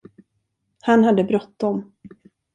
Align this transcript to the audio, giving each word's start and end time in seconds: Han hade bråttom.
Han 0.81 1.03
hade 1.03 1.23
bråttom. 1.23 1.91